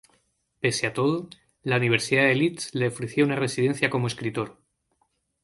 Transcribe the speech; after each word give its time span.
Pese 0.61 0.87
a 0.87 0.93
todo, 0.95 1.29
la 1.61 1.75
universidad 1.77 2.23
de 2.23 2.33
Leeds 2.33 2.73
le 2.73 2.87
ofreció 2.87 3.23
una 3.23 3.35
residencia 3.35 3.91
como 3.91 4.07
escritor. 4.07 4.57